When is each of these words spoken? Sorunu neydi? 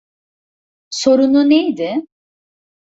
Sorunu 0.89 1.49
neydi? 1.49 2.03